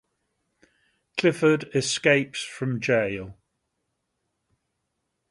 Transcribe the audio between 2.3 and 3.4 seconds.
from jail.